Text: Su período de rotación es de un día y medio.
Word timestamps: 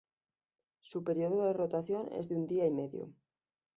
Su 0.79 1.03
período 1.03 1.43
de 1.45 1.53
rotación 1.53 2.11
es 2.11 2.27
de 2.29 2.35
un 2.35 2.47
día 2.47 2.65
y 2.65 2.71
medio. 2.71 3.13